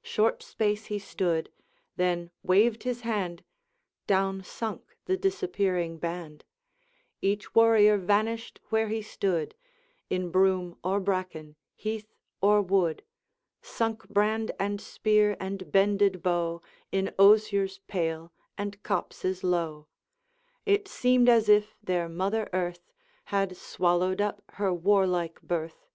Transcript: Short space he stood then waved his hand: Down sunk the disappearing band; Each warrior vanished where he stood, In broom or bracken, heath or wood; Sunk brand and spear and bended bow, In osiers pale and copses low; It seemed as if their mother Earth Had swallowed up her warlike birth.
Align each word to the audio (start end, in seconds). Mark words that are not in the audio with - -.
Short 0.00 0.42
space 0.42 0.86
he 0.86 0.98
stood 0.98 1.50
then 1.96 2.30
waved 2.42 2.84
his 2.84 3.02
hand: 3.02 3.44
Down 4.06 4.42
sunk 4.42 4.96
the 5.04 5.18
disappearing 5.18 5.98
band; 5.98 6.46
Each 7.20 7.54
warrior 7.54 7.98
vanished 7.98 8.60
where 8.70 8.88
he 8.88 9.02
stood, 9.02 9.54
In 10.08 10.30
broom 10.30 10.78
or 10.82 11.00
bracken, 11.00 11.56
heath 11.74 12.14
or 12.40 12.62
wood; 12.62 13.02
Sunk 13.60 14.08
brand 14.08 14.52
and 14.58 14.80
spear 14.80 15.36
and 15.38 15.70
bended 15.70 16.22
bow, 16.22 16.62
In 16.90 17.12
osiers 17.18 17.80
pale 17.86 18.32
and 18.56 18.82
copses 18.82 19.44
low; 19.44 19.88
It 20.64 20.88
seemed 20.88 21.28
as 21.28 21.46
if 21.50 21.76
their 21.82 22.08
mother 22.08 22.48
Earth 22.54 22.90
Had 23.24 23.54
swallowed 23.54 24.22
up 24.22 24.42
her 24.52 24.72
warlike 24.72 25.42
birth. 25.42 25.90